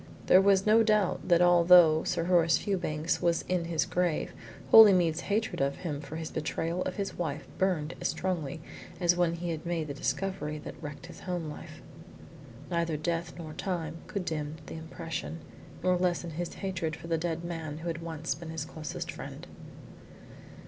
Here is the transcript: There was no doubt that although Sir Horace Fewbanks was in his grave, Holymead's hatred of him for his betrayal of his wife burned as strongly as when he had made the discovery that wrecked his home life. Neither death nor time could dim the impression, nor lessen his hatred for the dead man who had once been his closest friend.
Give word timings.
There 0.25 0.41
was 0.41 0.65
no 0.65 0.81
doubt 0.81 1.27
that 1.27 1.43
although 1.43 2.03
Sir 2.05 2.23
Horace 2.23 2.57
Fewbanks 2.57 3.21
was 3.21 3.43
in 3.43 3.65
his 3.65 3.85
grave, 3.85 4.33
Holymead's 4.71 5.19
hatred 5.29 5.61
of 5.61 5.75
him 5.75 6.01
for 6.01 6.15
his 6.15 6.31
betrayal 6.31 6.81
of 6.85 6.95
his 6.95 7.19
wife 7.19 7.45
burned 7.59 7.93
as 8.01 8.07
strongly 8.07 8.61
as 8.99 9.15
when 9.15 9.35
he 9.35 9.51
had 9.51 9.63
made 9.63 9.85
the 9.89 9.93
discovery 9.93 10.57
that 10.57 10.81
wrecked 10.81 11.05
his 11.05 11.19
home 11.19 11.51
life. 11.51 11.83
Neither 12.71 12.97
death 12.97 13.33
nor 13.37 13.53
time 13.53 13.97
could 14.07 14.25
dim 14.25 14.55
the 14.65 14.73
impression, 14.75 15.37
nor 15.83 15.95
lessen 15.97 16.31
his 16.31 16.51
hatred 16.55 16.95
for 16.95 17.05
the 17.05 17.19
dead 17.19 17.43
man 17.43 17.77
who 17.77 17.87
had 17.87 18.01
once 18.01 18.33
been 18.33 18.49
his 18.49 18.65
closest 18.65 19.11
friend. 19.11 19.45